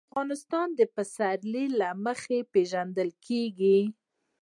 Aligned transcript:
افغانستان 0.09 0.67
د 0.79 0.81
پسرلی 0.95 1.65
له 1.79 1.89
مخې 2.05 2.37
پېژندل 2.53 3.09
کېږي. 3.25 3.79